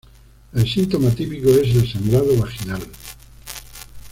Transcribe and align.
El 0.55 0.67
síntoma 0.67 1.11
típico 1.11 1.51
es 1.51 1.75
el 1.75 1.93
sangrado 1.93 2.35
vaginal. 2.35 2.81